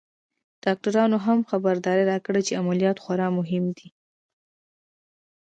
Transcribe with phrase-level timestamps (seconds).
[0.63, 3.87] ډاکترانو هم خبرداری راکړ چې عمليات خورا مهم دی.